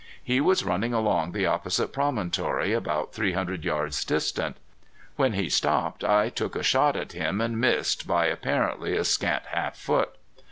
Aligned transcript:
He 0.23 0.41
was 0.41 0.63
running 0.63 0.95
along 0.95 1.31
the 1.31 1.45
opposite 1.45 1.93
promontory 1.93 2.73
about 2.73 3.13
three 3.13 3.33
hundred 3.33 3.63
yards 3.63 4.03
distant. 4.03 4.57
When 5.15 5.33
he 5.33 5.47
stopped 5.47 6.03
I 6.03 6.29
took 6.29 6.55
a 6.55 6.63
shot 6.63 6.95
at 6.95 7.11
him 7.11 7.39
and 7.39 7.61
missed 7.61 8.07
by 8.07 8.25
apparently 8.25 8.97
a 8.97 9.03
scant 9.03 9.43
half 9.51 9.77
foot. 9.77 10.17